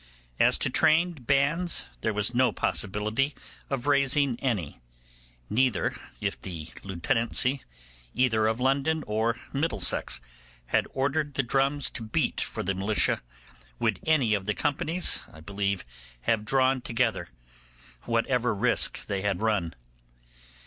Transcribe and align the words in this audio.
As 0.39 0.57
to 0.57 0.71
trained 0.71 1.27
bands, 1.27 1.87
there 2.01 2.11
was 2.11 2.33
no 2.33 2.51
possibility 2.51 3.35
of 3.69 3.85
raising 3.85 4.39
any; 4.39 4.81
neither, 5.47 5.95
if 6.19 6.41
the 6.41 6.69
Lieutenancy, 6.81 7.61
either 8.15 8.47
of 8.47 8.59
London 8.59 9.03
or 9.05 9.37
Middlesex, 9.53 10.19
had 10.65 10.87
ordered 10.95 11.35
the 11.35 11.43
drums 11.43 11.91
to 11.91 12.01
beat 12.01 12.41
for 12.41 12.63
the 12.63 12.73
militia, 12.73 13.21
would 13.77 13.99
any 14.07 14.33
of 14.33 14.47
the 14.47 14.55
companies, 14.55 15.21
I 15.31 15.39
believe, 15.39 15.85
have 16.21 16.45
drawn 16.45 16.81
together, 16.81 17.27
whatever 18.05 18.55
risk 18.55 19.05
they 19.05 19.21
had 19.21 19.43
run. 19.43 19.75